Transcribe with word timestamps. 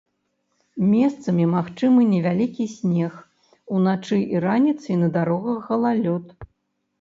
Месцамі 0.93 1.43
магчымы 1.55 2.01
невялікі 2.13 2.65
снег, 2.77 3.13
уначы 3.75 4.17
і 4.37 4.43
раніцай 4.47 4.95
на 5.05 5.11
дарогах 5.19 5.59
галалёд. 5.69 6.25